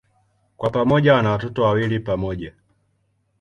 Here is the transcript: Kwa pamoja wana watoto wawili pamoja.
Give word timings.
Kwa 0.57 0.69
pamoja 0.69 1.13
wana 1.13 1.31
watoto 1.31 1.63
wawili 1.63 1.99
pamoja. 1.99 2.53